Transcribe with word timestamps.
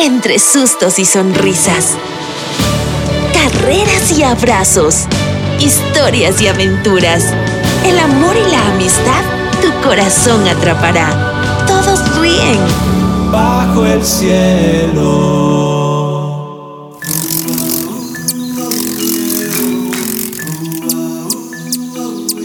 entre 0.00 0.38
sustos 0.38 0.98
y 0.98 1.04
sonrisas. 1.04 1.96
Carreras 3.34 4.12
y 4.16 4.22
abrazos. 4.22 5.06
Historias 5.58 6.40
y 6.40 6.48
aventuras. 6.48 7.24
El 7.84 7.98
amor 7.98 8.34
y 8.36 8.50
la 8.50 8.66
amistad 8.68 9.22
tu 9.60 9.70
corazón 9.86 10.46
atrapará. 10.48 11.66
Todos 11.66 12.18
ríen. 12.18 12.58
Bajo 13.30 13.84
el 13.84 14.04
cielo. 14.04 15.40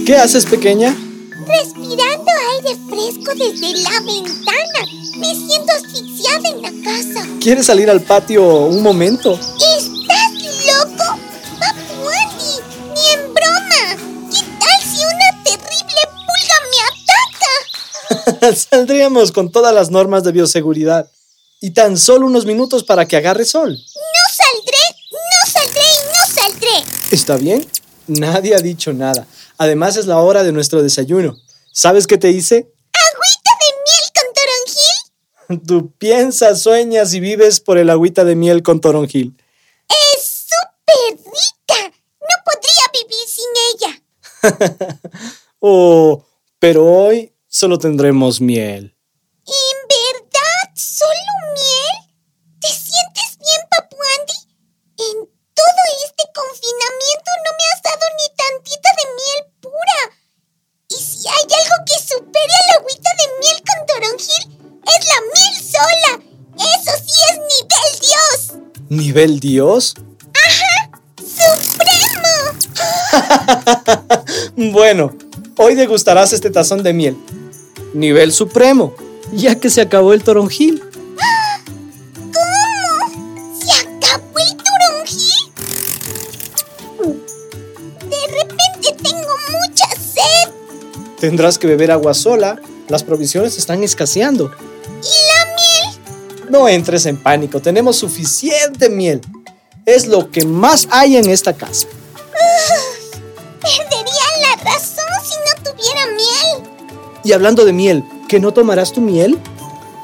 ¿Qué 0.06 0.16
haces, 0.18 0.46
pequeña? 0.46 0.96
Respirando 1.48 2.32
aire 2.54 2.78
fresco 2.90 3.32
desde 3.34 3.82
la 3.82 4.00
ventana. 4.02 4.86
Me 5.18 5.34
siento 5.34 5.72
asfixiada 5.74 6.50
en 6.50 6.62
la 6.62 6.72
casa. 6.84 7.25
¿Quieres 7.45 7.67
salir 7.67 7.91
al 7.91 8.02
patio 8.02 8.44
un 8.44 8.81
momento? 8.81 9.34
¿Estás 9.34 10.31
loco? 10.66 11.20
Papu 11.59 12.09
Andy, 12.23 12.55
ni 12.95 13.08
en 13.13 13.34
broma. 13.36 14.31
¿Qué 14.31 14.41
tal 14.59 14.81
si 14.81 15.02
una 15.05 15.44
terrible 15.44 16.02
pulga 16.26 16.58
me 16.72 18.31
ataca? 18.41 18.55
Saldríamos 18.55 19.31
con 19.31 19.52
todas 19.52 19.76
las 19.76 19.91
normas 19.91 20.23
de 20.23 20.31
bioseguridad. 20.31 21.12
Y 21.62 21.70
tan 21.70 21.98
solo 21.98 22.26
unos 22.26 22.48
minutos 22.48 22.84
para 22.84 23.08
que 23.08 23.16
agarre 23.16 23.45
sol. 23.45 23.77
No 23.77 24.23
saldré, 24.34 24.84
no 25.12 25.52
saldré 25.52 25.81
y 25.81 26.17
no 26.17 26.41
saldré. 26.41 26.91
¿Está 27.12 27.38
bien? 27.38 27.64
Nadie 28.08 28.55
ha 28.55 28.59
dicho 28.59 28.91
nada. 28.91 29.27
Además 29.59 29.98
es 29.98 30.08
la 30.08 30.17
hora 30.17 30.41
de 30.41 30.52
nuestro 30.52 30.81
desayuno. 30.81 31.38
¿Sabes 31.72 32.08
qué 32.08 32.17
te 32.17 32.31
hice? 32.31 32.55
¿Agüita 32.91 33.52
de 33.62 33.70
miel 33.86 34.09
con 34.16 34.34
toronjil? 34.34 35.05
Tú 35.67 35.91
piensas, 35.98 36.62
sueñas 36.62 37.13
y 37.13 37.20
vives 37.20 37.59
por 37.59 37.77
el 37.77 37.90
agüita 37.90 38.23
de 38.23 38.36
miel 38.36 38.63
con 38.63 38.81
toronjil. 38.81 39.36
Es 40.16 40.47
súper 40.47 41.17
rica. 41.17 41.97
No 42.20 42.36
podría 42.45 42.86
vivir 42.94 43.28
sin 43.28 43.52
ella. 43.73 45.00
oh, 45.59 46.23
pero 46.59 46.86
hoy 46.86 47.33
solo 47.47 47.78
tendremos 47.78 48.42
miel. 48.42 48.95
¿En 49.45 49.78
verdad 49.88 50.73
solo 50.75 51.33
miel? 51.53 52.17
¿Te 52.59 52.67
sientes 52.67 53.38
bien, 53.39 53.61
Papu 53.70 53.95
Andy? 53.95 54.39
En 54.98 55.30
todo 55.53 55.81
este 56.05 56.23
confinamiento 56.33 57.31
no 57.45 57.52
me 57.53 57.66
has 57.73 57.81
dado 57.83 58.05
ni 58.17 58.27
tantita 58.36 58.89
de 58.98 59.05
miel 59.14 59.53
pura. 59.61 60.02
Y 60.89 60.95
si 60.95 61.27
hay 61.27 61.44
algo 61.44 61.77
que 61.86 62.08
supere 62.08 62.53
a 62.53 62.67
la 62.67 62.80
agüita 62.80 63.09
de 63.20 63.39
miel 63.39 63.58
con 63.66 63.86
toronjil, 63.86 64.05
nivel 68.96 69.40
Dios. 69.40 69.96
¿Nivel 69.96 70.10
Dios? 71.00 71.66
¡Supremo! 71.76 71.92
Bueno, 74.74 75.14
hoy 75.58 75.76
degustarás 75.76 76.34
este 76.34 76.50
tazón 76.50 76.84
de 76.84 76.94
miel. 76.94 77.18
Nivel 77.94 78.32
supremo, 78.32 78.96
ya 79.34 79.56
que 79.56 79.70
se 79.70 79.82
acabó 79.82 80.14
el 80.14 80.23
toronjil. 80.23 80.82
¿Cómo? 82.34 82.42
¿Se 83.60 83.72
acabó 83.72 84.38
el 84.38 84.58
toronjil? 84.58 85.52
De 88.10 88.28
repente 88.28 88.96
tengo 89.04 89.36
mucha 89.52 89.88
sed. 89.96 90.50
Tendrás 91.20 91.58
que 91.58 91.68
beber 91.68 91.92
agua 91.92 92.14
sola. 92.14 92.60
Las 92.88 93.04
provisiones 93.04 93.58
están 93.58 93.84
escaseando. 93.84 94.52
¿Y? 95.02 95.25
No 96.50 96.68
entres 96.68 97.06
en 97.06 97.18
pánico, 97.18 97.60
tenemos 97.60 97.98
suficiente 97.98 98.90
miel. 98.90 99.22
Es 99.86 100.08
lo 100.08 100.32
que 100.32 100.46
más 100.46 100.88
hay 100.92 101.18
en 101.18 101.30
esta 101.30 101.54
casa. 101.54 101.88
Perdería 103.61 104.28
la 104.42 104.55
razón 104.64 105.05
si 105.23 105.36
no 105.38 105.72
tuviera 105.72 106.02
miel. 106.08 106.70
Y 107.23 107.34
hablando 107.34 107.66
de 107.66 107.73
miel, 107.73 108.04
¿que 108.28 108.39
no 108.39 108.54
tomarás 108.54 108.94
tu 108.94 109.02
miel? 109.02 109.39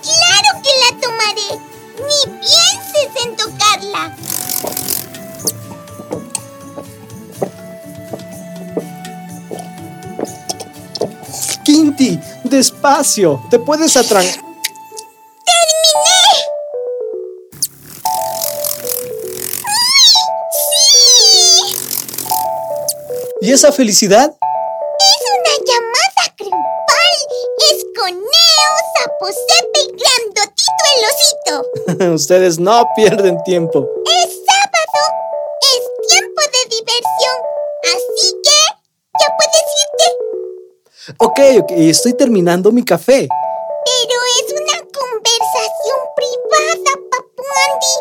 ¡Claro 0.02 0.62
que 0.64 0.70
la 0.82 1.00
tomaré! 1.00 1.62
Ni 1.98 2.32
pienses 2.40 3.12
en 3.26 3.36
tocarla. 3.36 4.18
Quinti, 11.64 12.20
despacio, 12.44 13.44
te 13.50 13.60
puedes 13.60 13.96
atrancar. 13.96 14.51
¿Y 23.44 23.52
esa 23.52 23.72
felicidad? 23.72 24.30
Es 24.30 25.22
una 25.36 25.56
llamada 25.66 26.36
grupal. 26.38 27.18
Es 27.72 27.84
con 27.98 28.12
Neo, 28.12 28.74
Saposepe 28.96 29.80
y 29.80 29.88
Grandotito 29.98 30.84
el 30.94 31.02
osito. 31.98 32.14
Ustedes 32.14 32.60
no 32.60 32.88
pierden 32.96 33.42
tiempo. 33.44 33.90
Es 34.06 34.30
sábado. 34.46 35.02
Es 35.74 36.08
tiempo 36.08 36.40
de 36.40 36.76
diversión. 36.76 37.38
Así 37.84 38.32
que 38.44 38.60
ya 39.20 39.36
puedes 39.36 39.66
irte. 39.82 41.16
Ok, 41.18 41.40
ok, 41.64 41.72
estoy 41.90 42.14
terminando 42.14 42.72
mi 42.72 42.86
café. 42.86 43.28
Pero 43.28 44.18
es 44.38 44.54
una 44.54 44.78
conversación 44.94 45.98
privada, 46.16 46.96
Papu 47.10 47.44
Andy. 47.74 47.96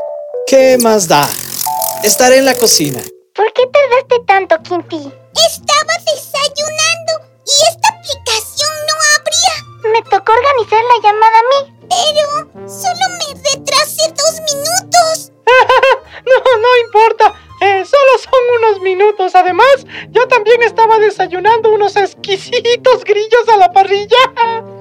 ¿Qué 0.47 0.77
más 0.83 1.09
da? 1.09 1.27
Estaré 2.05 2.37
en 2.37 2.45
la 2.45 2.55
cocina. 2.55 3.03
¿Por 3.35 3.51
qué 3.55 3.63
tardaste 3.69 4.19
tanto, 4.27 4.59
Quinti? 4.63 5.20
Estaba 5.47 5.95
desayunando 6.05 7.13
y 7.47 7.55
esta 7.71 7.89
aplicación 7.89 8.71
no 8.89 8.95
abría. 9.17 9.93
Me 9.93 10.03
tocó 10.03 10.33
organizar 10.33 10.83
la 10.85 11.03
llamada 11.03 11.39
a 11.39 11.49
mí. 11.51 11.61
Pero 11.89 12.69
solo 12.69 13.05
me 13.19 13.41
retrasé 13.51 14.09
dos 14.09 14.41
minutos. 14.53 15.33
No, 16.23 16.37
no 16.61 16.77
importa. 16.85 17.33
Eh, 17.61 17.85
solo 17.85 18.19
son 18.23 18.41
unos 18.59 18.81
minutos. 18.83 19.35
Además, 19.35 19.85
yo 20.11 20.29
también 20.29 20.63
estaba 20.63 20.99
desayunando 20.99 21.71
unos 21.73 21.97
exquisitos 21.97 23.05
grillos 23.05 23.49
a 23.49 23.57
la 23.57 23.73
parrilla. 23.73 24.19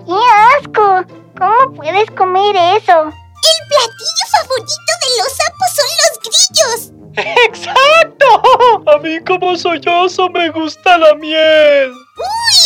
¡Qué 0.05 0.13
asco! 0.57 1.05
¿Cómo 1.37 1.73
puedes 1.75 2.11
comer 2.11 2.55
eso? 2.77 2.99
El 3.01 3.67
platillo 3.67 4.25
favorito 4.31 4.88
los 5.17 5.33
sapos 5.33 5.69
son 5.75 5.89
los 6.01 6.13
grillos. 6.23 6.79
¡Exacto! 7.47 8.27
A 8.87 8.97
mí 8.99 9.19
como 9.25 9.55
sollozo 9.55 10.29
me 10.29 10.49
gusta 10.49 10.97
la 10.97 11.13
miel. 11.15 11.91
¡Uy! 11.91 12.59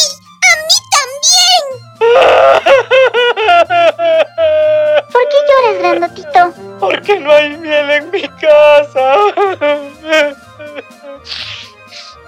¡A 0.44 0.56
mí 0.68 0.78
también! 0.92 1.64
¿Por 5.12 5.24
qué 5.30 5.38
lloras, 5.48 5.76
grandotito? 5.80 6.42
Porque 6.80 7.20
no 7.20 7.32
hay 7.32 7.58
miel 7.58 7.90
en 7.90 8.12
mi 8.12 8.24
casa. 8.24 9.16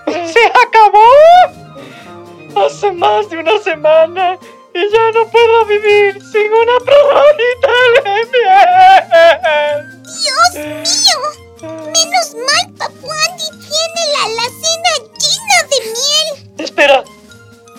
¿Se 0.08 0.46
acabó? 0.48 1.10
Hace 2.66 2.92
más 2.94 3.30
de 3.30 3.38
una 3.38 3.60
semana 3.60 4.40
y 4.74 4.90
ya 4.90 5.12
no 5.12 5.28
puedo 5.28 5.66
vivir 5.66 6.22
sin 6.22 6.54
una 6.54 6.80
probadita 6.86 7.74
de 8.04 8.26
miel. 8.32 9.95
¡Dios 10.54 10.80
mío! 10.80 11.20
Menos 11.62 12.36
mal, 12.36 12.66
Papu 12.78 13.08
Andy 13.12 13.50
tiene 13.50 14.02
la 14.14 14.22
alacena 14.26 14.94
llena 15.20 15.58
de 15.70 15.78
miel. 15.94 16.28
Espera, 16.58 16.98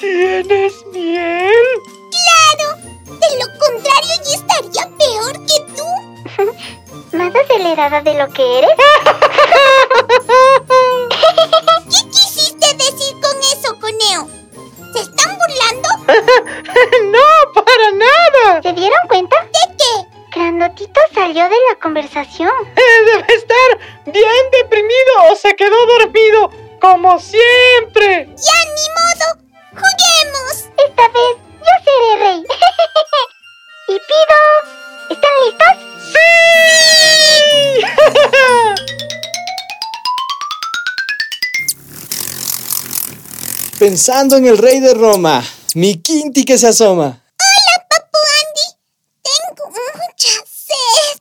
¿tienes 0.01 0.75
miel? 0.93 1.67
¡Claro! 2.11 2.67
De 3.07 3.29
lo 3.39 3.47
contrario, 3.59 4.15
yo 4.25 4.33
estaría 4.33 4.85
peor 4.97 5.35
que 5.47 5.59
tú. 5.77 5.89
¿Más 7.17 7.33
acelerada 7.35 7.99
de 8.03 8.15
lo 8.15 8.27
que 8.33 8.59
eres? 8.59 8.71
conversación. 21.87 22.51
Eh, 22.75 23.05
Debe 23.07 23.33
estar 23.33 23.71
bien 24.07 24.51
deprimido 24.51 25.13
o 25.31 25.37
se 25.37 25.55
quedó 25.55 25.77
dormido, 25.99 26.51
como 26.81 27.17
siempre. 27.21 28.27
¡Ya 28.27 28.59
ni 28.75 28.87
modo! 28.99 29.27
¡Juguemos! 29.71 30.55
Esta 30.85 31.05
vez 31.15 31.37
yo 31.61 31.75
seré 31.85 32.11
rey. 32.25 32.41
y 33.89 33.97
pido... 34.09 34.39
¿Están 35.11 35.35
listos? 35.45 35.75
¡Sí! 36.13 36.27
Pensando 43.79 44.37
en 44.39 44.47
el 44.47 44.59
rey 44.59 44.81
de 44.81 44.93
Roma, 44.95 45.45
mi 45.77 46.03
Quinti 46.03 46.45
que 46.45 46.59
se 46.59 46.67
asoma. 46.67 47.07
Hola, 47.07 47.87
Papu 47.89 48.19
Andy. 48.43 48.67
Tengo 49.23 49.71
mucha 49.71 50.35
sed. 50.47 51.21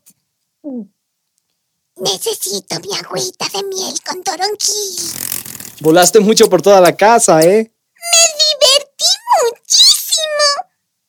Necesito 1.97 2.79
mi 2.81 2.93
agüita 2.97 3.47
de 3.53 3.63
miel 3.63 3.95
con 4.05 4.21
toronjil. 4.21 5.13
Volaste 5.79 6.19
mucho 6.19 6.49
por 6.49 6.61
toda 6.61 6.81
la 6.81 6.95
casa, 6.95 7.41
¿eh? 7.41 7.71
Me 7.95 8.25
divertí 8.43 9.05
muchísimo. 9.43 10.45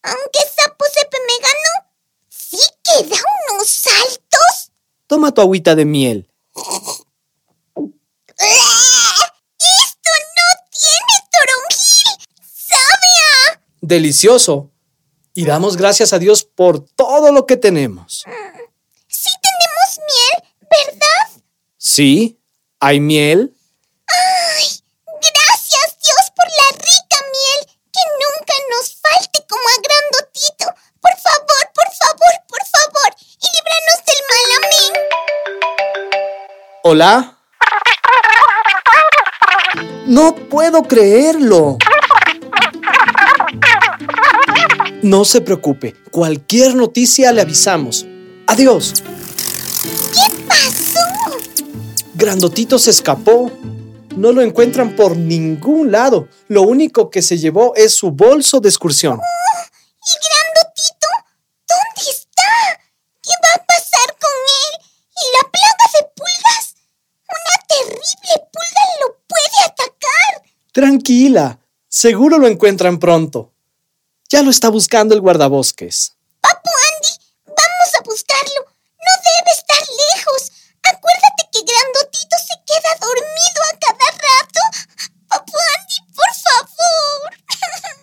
Aunque 0.03 0.39
Sapo 0.57 0.85
Sepe 0.93 1.19
me 1.27 1.39
ganó, 1.43 1.91
sí 2.29 2.61
que 2.85 3.03
da 3.09 3.21
unos 3.51 3.69
saltos. 3.69 4.71
Toma 5.09 5.33
tu 5.33 5.41
agüita 5.41 5.75
de 5.75 5.85
miel. 5.85 6.31
¡Ah! 6.55 7.83
¡Esto 9.59 10.11
no 10.37 10.49
tiene 10.71 11.15
toronjil! 11.33 12.29
¡Sabe 12.43 13.11
a... 13.55 13.61
Delicioso. 13.81 14.71
Y 15.35 15.45
damos 15.45 15.77
gracias 15.77 16.13
a 16.13 16.19
Dios 16.19 16.45
por 16.45 16.81
todo 16.81 17.33
lo 17.33 17.45
que 17.45 17.57
tenemos. 17.57 18.25
Miel, 18.27 18.46
¿verdad? 20.71 21.43
Sí, 21.79 22.41
hay 22.81 23.01
miel, 23.01 23.53
¡Ay! 24.09 24.67
Gracias 25.07 25.97
Dios 26.03 26.31
por 26.35 26.47
la 26.47 26.69
rica 26.79 27.19
miel. 27.33 27.67
Que 27.93 28.03
nunca 28.23 28.55
nos 28.71 28.87
falte 29.01 29.39
como 29.49 29.63
a 29.63 29.77
Grandotito. 29.83 30.67
Por 31.01 31.17
favor, 31.19 31.65
por 31.75 31.91
favor, 32.01 32.35
por 32.49 32.65
favor. 32.75 33.11
Y 33.41 33.47
líbranos 33.55 33.99
del 34.07 34.21
mal. 34.31 34.47
Amén. 34.59 34.93
¿Hola? 36.85 37.39
No 40.07 40.35
puedo 40.49 40.83
creerlo. 40.83 41.79
No 45.03 45.25
se 45.25 45.41
preocupe, 45.41 45.95
cualquier 46.11 46.75
noticia 46.75 47.33
le 47.33 47.41
avisamos. 47.41 48.07
Adiós. 48.47 49.03
¿Qué? 50.13 50.36
Grandotito 52.17 52.79
se 52.79 52.91
escapó. 52.91 53.51
No 54.17 54.33
lo 54.33 54.41
encuentran 54.41 54.97
por 54.97 55.15
ningún 55.19 55.93
lado. 55.93 56.29
Lo 56.49 56.63
único 56.63 57.11
que 57.11 57.21
se 57.21 57.37
llevó 57.37 57.75
es 57.77 57.93
su 57.93 58.11
bolso 58.11 58.59
de 58.61 58.71
excursión. 58.71 59.21
¿Y 59.21 60.13
Grandotito? 60.25 61.09
¿Dónde 61.69 62.11
está? 62.11 62.81
¿Qué 63.23 63.31
va 63.45 63.63
a 63.63 63.67
pasar 63.67 64.17
con 64.19 64.33
él? 64.65 64.89
¿Y 65.13 65.25
la 65.37 65.51
plaga 65.51 65.87
de 65.93 66.09
pulgas? 66.17 66.75
Una 67.29 67.67
terrible 67.69 68.49
pulga 68.51 68.85
lo 69.03 69.19
puede 69.29 69.59
atacar. 69.67 70.51
Tranquila, 70.73 71.59
seguro 71.87 72.39
lo 72.39 72.49
encuentran 72.49 72.99
pronto. 72.99 73.53
Ya 74.31 74.41
lo 74.41 74.51
está 74.51 74.71
buscando 74.71 75.15
el 75.15 75.21
guardabosques. 75.21 76.17
Papu 76.41 76.71
Andy, 76.71 77.13
vamos 77.45 77.91
a 78.01 78.03
buscarlo. 78.05 78.61
No 78.65 79.13
debe 79.23 79.53
estar 79.53 79.83
lejos. 80.17 80.53
Acuérdate 80.83 81.43
que 81.51 81.61
Grandotito 81.67 82.37
se 82.47 82.55
queda 82.65 82.93
dormido 83.01 83.61
a 83.67 83.79
cada 83.85 84.09
rato. 84.23 84.61
Papu 85.29 85.53
Andy, 85.75 86.15
por 86.15 86.33
favor. 86.35 87.31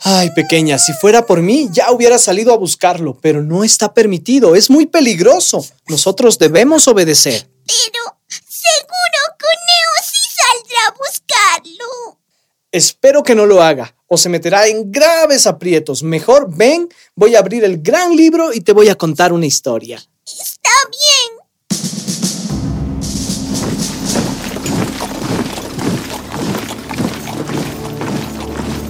Ay, 0.05 0.31
pequeña, 0.31 0.77
si 0.79 0.91
fuera 0.91 1.25
por 1.25 1.41
mí, 1.41 1.69
ya 1.71 1.91
hubiera 1.91 2.17
salido 2.17 2.53
a 2.53 2.57
buscarlo, 2.57 3.17
pero 3.21 3.41
no 3.41 3.63
está 3.63 3.93
permitido, 3.93 4.53
es 4.53 4.69
muy 4.69 4.85
peligroso. 4.85 5.65
Nosotros 5.87 6.37
debemos 6.37 6.89
obedecer. 6.89 7.47
Pero 7.65 8.17
seguro 8.27 9.19
Coneo 9.39 9.93
sí 10.03 10.19
saldrá 10.35 10.87
a 10.87 10.95
buscarlo. 10.97 12.19
Espero 12.69 13.23
que 13.23 13.33
no 13.33 13.45
lo 13.45 13.63
haga, 13.63 13.95
o 14.07 14.17
se 14.17 14.27
meterá 14.27 14.67
en 14.67 14.91
graves 14.91 15.47
aprietos. 15.47 16.03
Mejor 16.03 16.53
ven, 16.53 16.89
voy 17.15 17.35
a 17.35 17.39
abrir 17.39 17.63
el 17.63 17.81
gran 17.81 18.13
libro 18.13 18.51
y 18.51 18.59
te 18.59 18.73
voy 18.73 18.89
a 18.89 18.95
contar 18.95 19.31
una 19.31 19.45
historia. 19.45 20.03
Está 20.25 20.69
bien. 20.91 21.22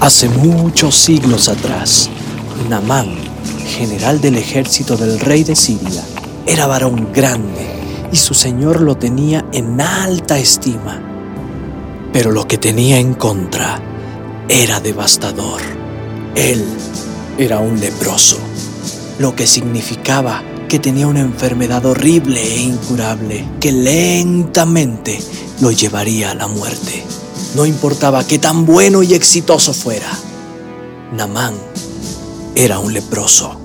Hace 0.04 0.28
muchos 0.28 0.96
siglos 0.96 1.48
atrás, 1.48 2.10
Namán, 2.70 3.16
general 3.66 4.20
del 4.20 4.36
ejército 4.36 4.98
del 4.98 5.18
rey 5.18 5.46
de 5.46 5.56
Siria, 5.56 6.04
era 6.46 6.68
varón 6.68 7.14
grande 7.14 7.66
y 8.12 8.18
su 8.18 8.34
señor 8.34 8.82
lo 8.82 8.98
tenía 8.98 9.46
en 9.54 9.80
alta 9.80 10.38
estima. 10.38 11.02
Pero 12.12 12.32
lo 12.32 12.46
que 12.50 12.58
tenía 12.58 12.98
en 12.98 13.14
contra 13.14 13.82
era 14.50 14.82
devastador. 14.82 15.62
Él 16.36 16.66
era 17.38 17.60
un 17.60 17.80
leproso, 17.80 18.40
lo 19.20 19.34
que 19.38 19.48
significaba 19.48 20.44
que 20.68 20.80
tenía 20.80 21.08
una 21.08 21.22
enfermedad 21.22 21.86
horrible 21.86 22.44
e 22.44 22.60
incurable 22.60 23.46
que 23.62 23.72
lentamente 23.72 25.18
lo 25.62 25.72
llevaría 25.72 26.32
a 26.32 26.36
la 26.36 26.50
muerte. 26.50 27.06
No 27.56 27.68
importaba 27.68 28.26
qué 28.26 28.40
tan 28.40 28.66
bueno 28.66 29.04
y 29.04 29.14
exitoso 29.14 29.74
fuera. 29.74 30.10
Namán 31.12 31.54
era 32.56 32.80
un 32.80 32.94
leproso. 32.94 33.60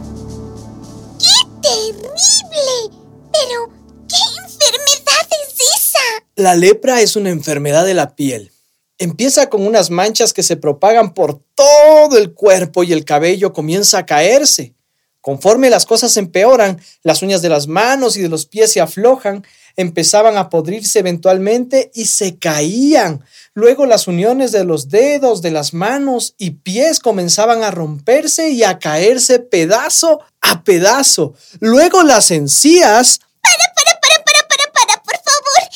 Terrible. 1.63 2.99
Pero, 3.33 3.73
¿qué 4.07 4.17
enfermedad 4.45 5.27
es 5.31 5.55
esa? 5.77 6.25
La 6.37 6.55
lepra 6.55 7.01
es 7.01 7.17
una 7.17 7.31
enfermedad 7.31 7.87
de 7.87 7.95
la 7.95 8.15
piel. 8.15 8.53
Empieza 8.99 9.49
con 9.49 9.67
unas 9.67 9.91
manchas 9.91 10.35
que 10.35 10.43
se 10.43 10.57
propagan 10.57 11.15
por 11.15 11.41
todo 11.55 12.19
el 12.19 12.35
cuerpo 12.35 12.85
y 12.85 12.93
el 12.93 13.07
cabello 13.07 13.55
comienza 13.55 13.99
a 13.99 14.07
caerse. 14.07 14.75
Conforme 15.23 15.71
las 15.71 15.87
cosas 15.87 16.17
empeoran, 16.17 16.81
las 17.03 17.23
uñas 17.23 17.43
de 17.43 17.49
las 17.49 17.67
manos 17.67 18.17
y 18.17 18.23
de 18.23 18.29
los 18.29 18.47
pies 18.47 18.73
se 18.73 18.81
aflojan, 18.81 19.45
empezaban 19.79 20.37
a 20.37 20.51
podrirse 20.51 20.99
eventualmente 20.99 21.93
y 21.95 22.07
se 22.07 22.37
caían. 22.37 23.25
Luego 23.55 23.87
las 23.87 24.09
uniones 24.09 24.51
de 24.51 24.65
los 24.65 24.89
dedos, 24.89 25.41
de 25.41 25.53
las 25.53 25.73
manos 25.73 26.35
y 26.37 26.51
pies 26.51 26.99
comenzaban 26.99 27.63
a 27.63 27.71
romperse 27.71 28.51
y 28.51 28.65
a 28.65 28.81
caerse 28.81 29.39
pedazo 29.39 30.21
a 30.41 30.65
pedazo. 30.65 31.35
Luego 31.61 32.03
las 32.03 32.33
encías 32.33 33.21
Para, 33.41 33.75
para, 33.75 34.01
para, 34.01 34.25
para, 34.25 34.49
para, 34.49 34.73
para, 34.73 35.03
por 35.05 35.15
favor. 35.15 35.71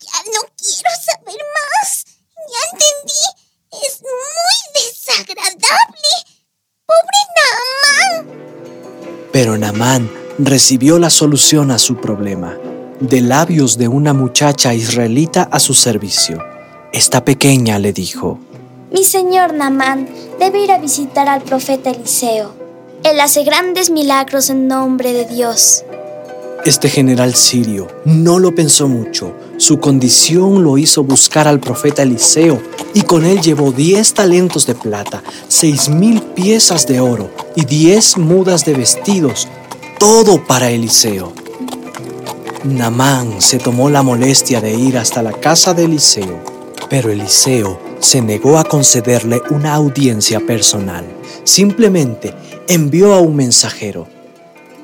Ya 0.00 0.32
no 0.32 0.40
quiero 0.56 0.90
saber 1.04 1.42
más. 1.58 2.04
Ya 2.36 2.60
entendí. 2.72 3.24
Es 3.86 4.00
muy 4.00 4.60
desagradable. 4.82 6.12
Pobre 6.86 7.20
Naamán. 8.16 9.28
Pero 9.30 9.58
Namán 9.58 10.17
recibió 10.38 10.98
la 10.98 11.10
solución 11.10 11.70
a 11.70 11.78
su 11.78 11.96
problema 11.96 12.56
de 13.00 13.20
labios 13.20 13.78
de 13.78 13.88
una 13.88 14.12
muchacha 14.12 14.74
israelita 14.74 15.48
a 15.50 15.60
su 15.60 15.74
servicio. 15.74 16.38
Esta 16.92 17.24
pequeña 17.24 17.78
le 17.78 17.92
dijo, 17.92 18.38
Mi 18.92 19.04
señor 19.04 19.54
Namán 19.54 20.08
debe 20.40 20.62
ir 20.64 20.72
a 20.72 20.78
visitar 20.78 21.28
al 21.28 21.42
profeta 21.42 21.90
Eliseo. 21.90 22.54
Él 23.04 23.20
hace 23.20 23.44
grandes 23.44 23.90
milagros 23.90 24.50
en 24.50 24.66
nombre 24.66 25.12
de 25.12 25.26
Dios. 25.26 25.84
Este 26.64 26.88
general 26.88 27.34
sirio 27.34 27.86
no 28.04 28.40
lo 28.40 28.54
pensó 28.54 28.88
mucho. 28.88 29.32
Su 29.58 29.78
condición 29.78 30.64
lo 30.64 30.76
hizo 30.76 31.04
buscar 31.04 31.46
al 31.46 31.60
profeta 31.60 32.02
Eliseo 32.02 32.60
y 32.94 33.02
con 33.02 33.24
él 33.24 33.40
llevó 33.40 33.70
diez 33.70 34.12
talentos 34.12 34.66
de 34.66 34.74
plata, 34.74 35.22
seis 35.46 35.88
mil 35.88 36.20
piezas 36.20 36.86
de 36.86 36.98
oro 37.00 37.30
y 37.54 37.64
diez 37.64 38.18
mudas 38.18 38.64
de 38.64 38.74
vestidos, 38.74 39.46
todo 39.98 40.44
para 40.44 40.70
Eliseo. 40.70 41.32
Namán 42.64 43.40
se 43.40 43.58
tomó 43.58 43.90
la 43.90 44.02
molestia 44.02 44.60
de 44.60 44.72
ir 44.72 44.96
hasta 44.96 45.22
la 45.22 45.32
casa 45.32 45.74
de 45.74 45.84
Eliseo, 45.84 46.40
pero 46.88 47.10
Eliseo 47.10 47.80
se 47.98 48.20
negó 48.20 48.58
a 48.58 48.64
concederle 48.64 49.42
una 49.50 49.74
audiencia 49.74 50.40
personal. 50.40 51.04
Simplemente 51.42 52.32
envió 52.68 53.12
a 53.12 53.20
un 53.20 53.34
mensajero. 53.34 54.06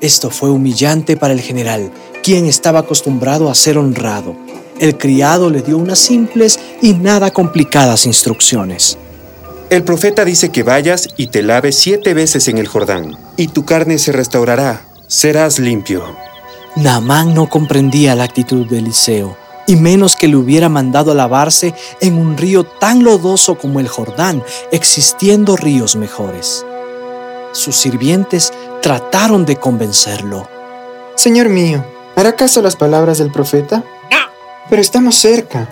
Esto 0.01 0.31
fue 0.31 0.51
humillante 0.51 1.17
para 1.17 1.33
el 1.33 1.41
general, 1.41 1.93
quien 2.23 2.47
estaba 2.47 2.81
acostumbrado 2.81 3.49
a 3.49 3.55
ser 3.55 3.79
honrado. 3.79 4.35
El 4.81 4.99
criado 4.99 5.49
le 5.49 5.63
dio 5.63 5.79
unas 5.79 6.01
simples 6.01 6.59
y 6.83 6.95
nada 6.95 7.31
complicadas 7.31 8.07
instrucciones. 8.07 8.99
El 9.71 9.85
profeta 9.85 10.25
dice 10.25 10.51
que 10.51 10.65
vayas 10.65 11.09
y 11.17 11.29
te 11.29 11.43
laves 11.43 11.79
siete 11.79 12.15
veces 12.15 12.49
en 12.49 12.59
el 12.59 12.67
Jordán, 12.67 13.17
y 13.37 13.49
tu 13.49 13.65
carne 13.65 13.99
se 13.99 14.13
restaurará, 14.13 14.83
serás 15.07 15.59
limpio. 15.59 16.05
Naamán 16.77 17.35
no 17.35 17.49
comprendía 17.49 18.15
la 18.15 18.25
actitud 18.25 18.67
de 18.67 18.79
Eliseo, 18.79 19.37
y 19.67 19.77
menos 19.77 20.17
que 20.17 20.29
le 20.29 20.37
hubiera 20.37 20.69
mandado 20.69 21.13
a 21.13 21.15
lavarse 21.15 21.75
en 22.01 22.19
un 22.19 22.37
río 22.37 22.65
tan 22.65 23.05
lodoso 23.05 23.57
como 23.57 23.81
el 23.81 23.89
Jordán, 23.89 24.43
existiendo 24.73 25.57
ríos 25.57 25.97
mejores. 25.97 26.65
Sus 27.53 27.77
sirvientes 27.77 28.53
trataron 28.83 29.47
de 29.47 29.57
convencerlo. 29.57 30.49
Señor 31.15 31.49
mío, 31.49 31.85
¿hará 32.17 32.35
caso 32.35 32.61
las 32.61 32.77
palabras 32.77 33.19
del 33.19 33.31
profeta? 33.31 33.85
No, 34.11 34.19
Pero 34.69 34.83
estamos 34.83 35.15
cerca. 35.17 35.69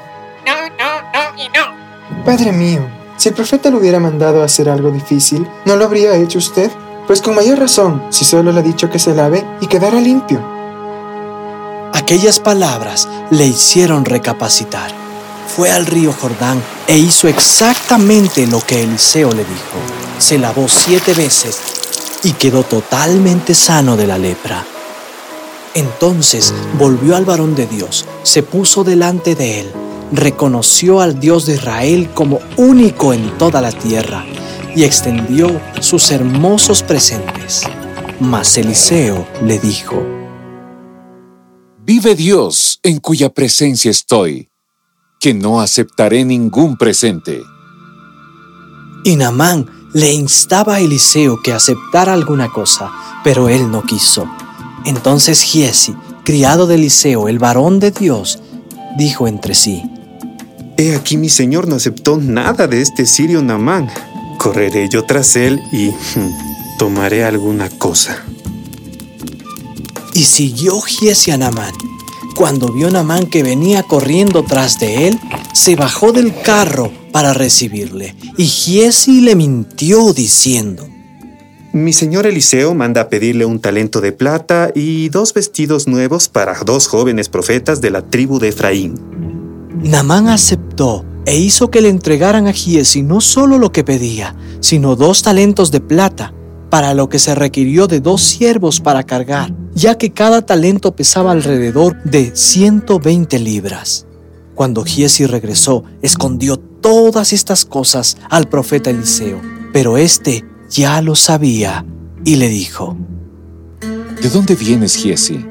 no, 0.47 0.55
no, 0.55 1.03
no 1.13 1.43
y 1.43 1.49
no. 1.49 2.25
Padre 2.25 2.53
mío, 2.53 2.81
si 3.17 3.29
el 3.31 3.35
profeta 3.35 3.71
le 3.71 3.77
hubiera 3.77 3.99
mandado 3.99 4.43
a 4.43 4.45
hacer 4.45 4.69
algo 4.69 4.93
difícil, 4.93 5.47
¿no 5.65 5.77
lo 5.77 5.85
habría 5.85 6.15
hecho 6.17 6.39
usted? 6.39 6.71
Pues 7.13 7.21
con 7.21 7.35
mayor 7.35 7.59
razón, 7.59 8.03
si 8.09 8.25
solo 8.25 8.53
le 8.53 8.61
ha 8.61 8.63
dicho 8.63 8.89
que 8.89 8.99
se 8.99 9.15
lave 9.15 9.47
y 9.61 9.67
quedará 9.67 10.01
limpio. 10.01 10.41
¿A 11.93 11.99
Aquellas 11.99 12.41
palabras 12.41 13.07
le 13.31 13.45
hicieron 13.47 14.07
recapacitar. 14.07 14.91
Fue 15.47 15.71
al 15.71 15.85
río 15.85 16.15
Jordán 16.15 16.63
e 16.87 16.97
hizo 16.97 17.29
exactamente 17.29 18.47
lo 18.47 18.61
que 18.61 18.83
Eliseo 18.83 19.31
le 19.31 19.45
dijo. 19.45 19.79
Se 20.17 20.39
lavó 20.39 20.69
siete 20.69 21.13
veces 21.13 21.61
y 22.23 22.33
quedó 22.33 22.63
totalmente 22.63 23.53
sano 23.55 23.99
de 23.99 24.07
la 24.07 24.17
lepra. 24.17 24.65
Entonces 25.75 26.55
volvió 26.79 27.15
al 27.15 27.27
varón 27.27 27.55
de 27.55 27.67
Dios, 27.67 28.07
se 28.23 28.43
puso 28.43 28.85
delante 28.85 29.35
de 29.35 29.61
él, 29.61 29.73
reconoció 30.13 31.03
al 31.03 31.21
Dios 31.21 31.45
de 31.45 31.57
Israel 31.57 32.09
como 32.15 32.39
único 32.57 33.13
en 33.13 33.37
toda 33.37 33.61
la 33.61 33.71
tierra 33.71 34.25
y 34.75 34.85
extendió 34.85 35.61
sus 35.81 36.11
hermosos 36.11 36.83
presentes. 36.83 37.63
Mas 38.21 38.57
Eliseo 38.57 39.27
le 39.45 39.59
dijo, 39.59 40.03
Vive 41.85 42.15
Dios 42.15 42.79
en 42.83 42.99
cuya 43.01 43.29
presencia 43.29 43.91
estoy, 43.91 44.49
que 45.21 45.35
no 45.35 45.61
aceptaré 45.61 46.25
ningún 46.25 46.77
presente. 46.77 47.43
Y 49.05 49.17
Naamán 49.17 49.69
le 49.93 50.13
instaba 50.13 50.77
a 50.77 50.81
Eliseo 50.81 51.43
que 51.43 51.53
aceptara 51.53 52.13
alguna 52.13 52.51
cosa, 52.51 52.91
pero 53.25 53.49
él 53.49 53.71
no 53.71 53.83
quiso. 53.83 54.29
Entonces 54.85 55.43
Giesi, 55.43 55.95
criado 56.25 56.67
de 56.67 56.77
Eliseo, 56.77 57.29
el 57.29 57.39
varón 57.39 57.81
de 57.81 57.91
Dios, 57.91 58.39
dijo 58.97 59.27
entre 59.27 59.55
sí, 59.55 59.83
He 60.77 60.95
aquí 60.95 61.17
mi 61.17 61.29
señor 61.29 61.69
no 61.69 61.77
aceptó 61.77 62.17
nada 62.17 62.67
de 62.67 62.81
este 62.81 63.07
sirio 63.07 63.43
Namán. 63.43 63.91
Correré 64.43 64.89
yo 64.89 65.05
tras 65.05 65.37
él 65.37 65.63
y 65.71 65.91
hmm, 65.91 66.77
tomaré 66.77 67.23
alguna 67.23 67.71
cosa. 67.71 68.25
Y 70.15 70.25
siguió 70.25 70.81
Giesi 70.81 71.31
a 71.31 71.39
Naamán. 71.39 71.73
Cuando 72.35 72.73
vio 72.73 72.91
Naamán 72.91 73.27
que 73.27 73.45
venía 73.45 73.85
corriendo 73.85 74.43
tras 74.43 74.81
de 74.81 75.07
él, 75.07 75.21
se 75.55 75.77
bajó 75.77 76.11
del 76.11 76.35
carro 76.43 76.91
para 77.13 77.35
recibirle. 77.35 78.17
Y 78.37 78.47
Giesi 78.47 79.21
le 79.21 79.37
mintió 79.37 80.13
diciendo, 80.13 80.89
Mi 81.73 81.93
señor 81.93 82.27
Eliseo 82.27 82.75
manda 82.75 83.03
a 83.03 83.09
pedirle 83.09 83.45
un 83.45 83.61
talento 83.61 84.01
de 84.01 84.11
plata 84.11 84.73
y 84.75 85.09
dos 85.09 85.35
vestidos 85.35 85.87
nuevos 85.87 86.29
para 86.29 86.59
dos 86.65 86.89
jóvenes 86.89 87.29
profetas 87.29 87.81
de 87.81 87.91
la 87.91 88.03
tribu 88.03 88.41
de 88.41 88.49
Efraín. 88.49 88.95
Naamán 89.85 90.27
aceptó 90.27 91.05
e 91.25 91.39
hizo 91.39 91.71
que 91.71 91.81
le 91.81 91.89
entregaran 91.89 92.47
a 92.47 92.53
Giesi 92.53 93.03
no 93.03 93.21
solo 93.21 93.59
lo 93.59 93.73
que 93.73 93.85
pedía, 93.85 94.35
sino 94.61 94.97
dos 94.97 95.23
talentos 95.23 95.71
de 95.71 95.81
plata, 95.81 96.35
para 96.71 96.95
lo 96.95 97.09
que 97.09 97.19
se 97.19 97.35
requirió 97.35 97.87
de 97.87 98.01
dos 98.01 98.23
siervos 98.23 98.81
para 98.81 99.03
cargar, 99.03 99.55
ya 99.75 99.99
que 99.99 100.13
cada 100.13 100.41
talento 100.41 100.97
pesaba 100.97 101.31
alrededor 101.33 102.03
de 102.05 102.35
120 102.35 103.39
libras. 103.39 104.07
Cuando 104.55 104.85
Giesi 104.85 105.27
regresó, 105.27 105.85
escondió 106.01 106.57
todas 106.57 107.33
estas 107.33 107.67
cosas 107.67 108.17
al 108.31 108.49
profeta 108.49 108.89
Eliseo, 108.89 109.41
pero 109.73 109.99
éste 109.99 110.45
ya 110.71 111.03
lo 111.03 111.15
sabía 111.15 111.85
y 112.25 112.37
le 112.37 112.49
dijo, 112.49 112.97
¿De 114.23 114.31
dónde 114.31 114.55
vienes, 114.55 114.97
Giesi? 114.97 115.45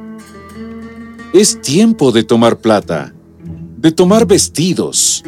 Es 1.34 1.62
tiempo 1.62 2.12
de 2.12 2.24
tomar 2.24 2.58
plata, 2.58 3.14
de 3.78 3.92
tomar 3.92 4.26
vestidos, 4.26 5.24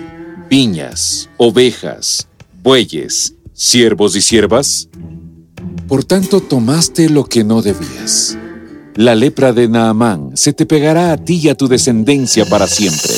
viñas, 0.53 1.31
ovejas, 1.37 2.27
bueyes, 2.61 3.33
siervos 3.53 4.15
y 4.15 4.21
siervas. 4.21 4.87
Por 5.87 6.03
tanto, 6.03 6.41
tomaste 6.41 7.09
lo 7.09 7.25
que 7.25 7.43
no 7.43 7.63
debías. 7.63 8.37
La 8.93 9.15
lepra 9.15 9.51
de 9.51 9.67
Naamán 9.67 10.37
se 10.37 10.53
te 10.53 10.67
pegará 10.67 11.11
a 11.11 11.17
ti 11.17 11.39
y 11.41 11.49
a 11.49 11.55
tu 11.55 11.67
descendencia 11.67 12.45
para 12.45 12.67
siempre. 12.67 13.15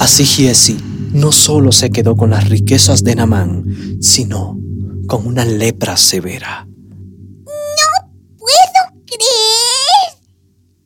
Así 0.00 0.24
Giesi 0.24 0.76
no 1.12 1.30
solo 1.30 1.70
se 1.70 1.90
quedó 1.90 2.16
con 2.16 2.30
las 2.30 2.48
riquezas 2.48 3.04
de 3.04 3.14
Naamán, 3.14 3.98
sino 4.02 4.58
con 5.06 5.28
una 5.28 5.44
lepra 5.44 5.96
severa. 5.96 6.66
¡No 6.66 8.10
puedo 8.36 9.04
creer! 9.06 10.18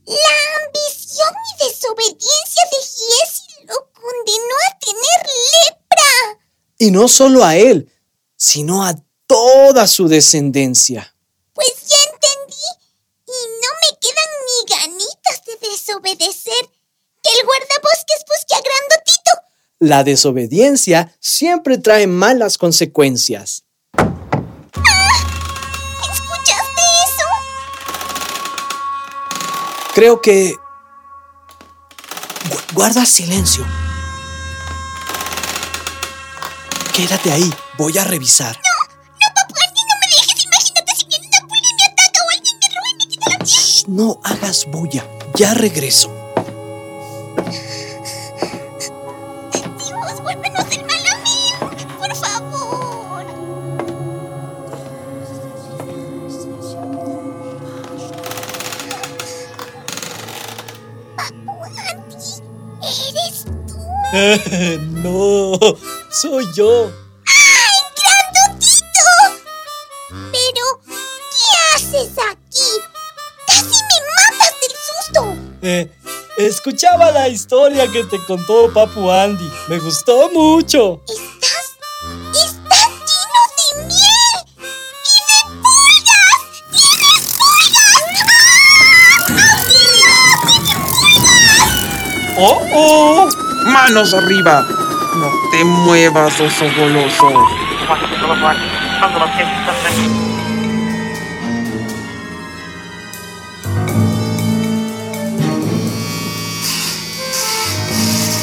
La 0.04 0.66
ambición 0.66 1.32
y 1.48 1.64
desobediencia 1.64 2.62
de 2.70 2.80
Giesi 2.84 3.44
lo 3.66 3.76
condenó 3.94 4.56
a 4.68 4.78
tener 4.78 5.20
lepra. 5.54 6.12
Y 6.84 6.90
no 6.90 7.08
solo 7.08 7.42
a 7.42 7.56
él, 7.56 7.90
sino 8.36 8.84
a 8.84 8.94
toda 9.26 9.86
su 9.86 10.06
descendencia. 10.06 11.14
Pues 11.54 11.68
ya 11.88 11.96
entendí. 12.12 12.68
Y 13.26 13.32
no 13.62 13.70
me 13.80 13.90
quedan 13.98 14.30
ni 14.44 14.58
ganitas 14.76 15.40
de 15.46 15.56
desobedecer. 15.66 16.68
Que 17.22 17.30
el 17.40 17.46
guardabosques 17.46 18.22
busque 18.28 18.54
a 18.54 18.60
Grandotito. 18.60 19.30
La 19.78 20.04
desobediencia 20.04 21.16
siempre 21.20 21.78
trae 21.78 22.06
malas 22.06 22.58
consecuencias. 22.58 23.64
¿Escuchaste 26.12 26.82
eso? 27.06 27.26
Creo 29.94 30.20
que... 30.20 30.52
Gu- 32.50 32.74
guarda 32.74 33.06
silencio. 33.06 33.64
Quédate 36.94 37.32
ahí, 37.32 37.52
voy 37.76 37.98
a 37.98 38.04
revisar. 38.04 38.54
No, 38.54 39.34
papá, 39.34 39.60
ni 39.74 39.80
no 39.82 39.94
me 40.00 40.06
dejes. 40.06 40.44
Imagínate 40.44 40.94
si 40.94 41.06
viene 41.06 41.26
una 41.26 41.40
pulga 41.40 41.68
y 41.68 41.74
me 41.74 41.84
ataca 41.86 42.20
o 42.24 42.30
alguien 42.30 42.58
me 42.60 42.68
roba 42.68 42.88
y 42.88 42.94
me 42.94 43.08
quita 43.08 43.30
la 43.36 43.44
Shh, 43.44 43.88
no 43.88 44.20
hagas 44.22 44.66
bulla, 44.70 45.04
ya 45.34 45.54
regreso. 45.54 46.13
no, 65.02 65.58
soy 66.08 66.46
yo. 66.54 66.88
¡Ay, 67.26 67.78
Grandotito! 67.98 69.10
Pero, 70.08 70.64
¿qué 70.86 71.50
haces 71.74 72.12
aquí? 72.30 72.70
¡Casi 73.44 73.74
me 73.74 73.98
matas 74.14 74.54
del 74.60 74.74
susto! 74.86 75.22
Eh, 75.62 75.90
escuchaba 76.38 77.10
la 77.10 77.28
historia 77.28 77.90
que 77.90 78.04
te 78.04 78.24
contó 78.24 78.72
Papu 78.72 79.10
Andy. 79.10 79.50
Me 79.66 79.80
gustó 79.80 80.30
mucho. 80.30 81.02
¡Estás... 81.08 81.74
estás 82.36 82.90
lleno 83.10 83.40
de 83.58 83.66
miel! 83.86 84.38
¡Tiene 85.02 85.38
pulgas! 85.60 86.38
¡Tiene 86.70 87.10
pulgas! 91.26 91.74
¡Oh, 92.38 92.60
oh! 92.76 93.53
¡Manos 93.64 94.12
arriba! 94.14 94.66
No 95.16 95.30
te 95.50 95.64
muevas, 95.64 96.38
oso 96.40 96.66
goloso. 96.76 97.28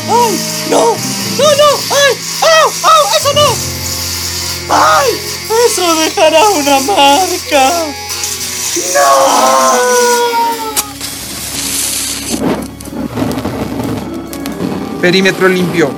¡Ay! 0.09 0.39
¡No! 0.69 0.95
¡No, 1.37 1.55
no! 1.55 1.69
¡Ay! 1.91 2.13
¡Au! 2.41 2.67
¡Au! 2.83 3.03
¡Eso 3.17 3.33
no! 3.33 3.47
¡Ay! 4.73 5.09
¡Eso 5.65 5.95
dejará 5.95 6.49
una 6.49 6.79
marca! 6.81 7.63
Perímetro 15.01 15.47
limpio. 15.47 15.89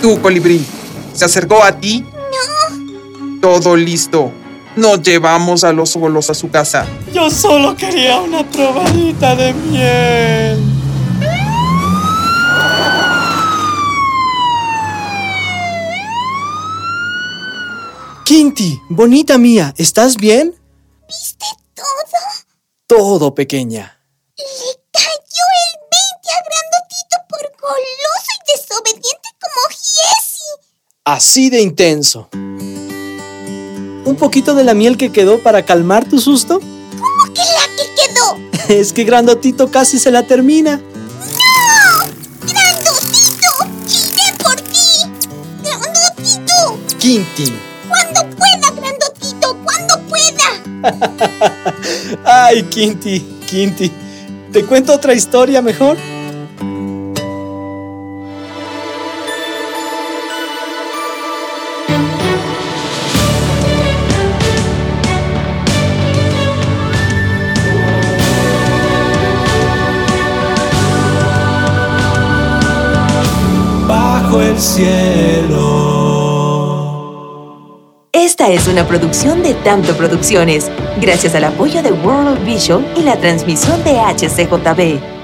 Tú, 0.00 0.20
colibrí. 0.22 0.64
¿Se 1.12 1.24
acercó 1.24 1.64
a 1.64 1.72
ti? 1.72 2.04
No. 2.04 3.40
Todo 3.40 3.74
listo. 3.74 4.30
Nos 4.76 5.02
llevamos 5.02 5.64
al 5.64 5.80
oso 5.80 5.98
goloso 5.98 6.30
a 6.30 6.34
su 6.36 6.48
casa. 6.48 6.86
Yo 7.12 7.30
solo 7.30 7.74
quería 7.74 8.20
una 8.20 8.48
probadita 8.48 9.34
de 9.34 9.52
miel. 9.52 10.78
Kinty, 18.24 18.80
bonita 18.88 19.36
mía, 19.36 19.74
¿estás 19.78 20.16
bien? 20.16 20.54
¿Viste 21.08 21.46
todo? 21.74 21.86
Todo, 22.86 23.34
pequeña. 23.34 23.97
así 31.12 31.48
de 31.48 31.62
intenso. 31.62 32.28
¿Un 32.32 34.16
poquito 34.18 34.54
de 34.54 34.64
la 34.64 34.74
miel 34.74 34.98
que 34.98 35.10
quedó 35.10 35.38
para 35.38 35.64
calmar 35.64 36.06
tu 36.06 36.20
susto? 36.20 36.60
¿Cómo 36.60 37.32
que 37.32 37.40
la 37.40 37.66
que 37.76 37.84
quedó? 37.94 38.38
Es 38.80 38.92
que 38.92 39.04
Grandotito 39.04 39.70
casi 39.70 39.98
se 39.98 40.10
la 40.10 40.24
termina. 40.24 40.76
¡No! 40.76 40.82
¡Grandotito! 42.46 43.48
¡Chillé 43.86 44.34
por 44.42 44.56
ti! 44.56 44.78
¡Grandotito! 45.64 46.78
Quintín. 46.98 47.58
¡Cuando 47.88 48.36
pueda, 48.36 48.70
Grandotito! 48.76 49.56
¡Cuando 49.64 50.00
pueda! 50.08 50.48
¡Ay, 52.24 52.64
Quinti! 52.64 53.20
Quinti, 53.48 53.90
¿te 54.52 54.64
cuento 54.66 54.92
otra 54.92 55.14
historia 55.14 55.62
mejor? 55.62 55.96
Es 78.48 78.66
una 78.66 78.88
producción 78.88 79.42
de 79.42 79.52
Tanto 79.52 79.94
Producciones, 79.94 80.70
gracias 81.02 81.34
al 81.34 81.44
apoyo 81.44 81.82
de 81.82 81.92
World 81.92 82.42
Vision 82.46 82.82
y 82.96 83.02
la 83.02 83.18
transmisión 83.18 83.84
de 83.84 84.00
HCJB. 84.00 85.17